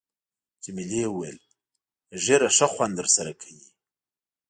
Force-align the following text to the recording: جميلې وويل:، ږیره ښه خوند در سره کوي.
جميلې 0.63 1.01
وويل:، 1.09 1.39
ږیره 2.23 2.49
ښه 2.55 2.67
خوند 2.73 2.93
در 2.97 3.07
سره 3.15 3.31
کوي. 3.41 3.67